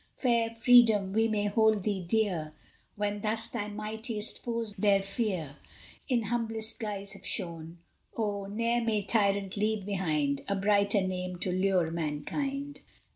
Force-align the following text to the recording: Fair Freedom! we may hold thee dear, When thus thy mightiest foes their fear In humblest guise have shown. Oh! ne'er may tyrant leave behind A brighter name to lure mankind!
Fair 0.17 0.49
Freedom! 0.49 1.13
we 1.13 1.27
may 1.27 1.45
hold 1.45 1.83
thee 1.83 2.01
dear, 2.03 2.53
When 2.95 3.21
thus 3.21 3.47
thy 3.49 3.67
mightiest 3.67 4.43
foes 4.43 4.73
their 4.75 5.03
fear 5.03 5.57
In 6.07 6.23
humblest 6.23 6.79
guise 6.79 7.13
have 7.13 7.23
shown. 7.23 7.77
Oh! 8.17 8.47
ne'er 8.47 8.83
may 8.83 9.03
tyrant 9.03 9.57
leave 9.57 9.85
behind 9.85 10.41
A 10.47 10.55
brighter 10.55 11.03
name 11.05 11.35
to 11.37 11.51
lure 11.51 11.91
mankind! 11.91 12.81